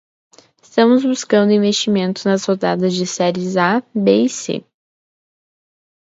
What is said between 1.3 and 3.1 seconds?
investimento nas rodadas de